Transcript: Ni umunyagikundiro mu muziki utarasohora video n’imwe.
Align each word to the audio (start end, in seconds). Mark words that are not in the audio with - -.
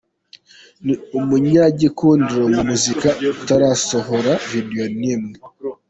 Ni 0.85 0.93
umunyagikundiro 1.17 2.43
mu 2.55 2.61
muziki 2.69 3.09
utarasohora 3.33 4.31
video 4.49 4.83
n’imwe. 4.99 5.35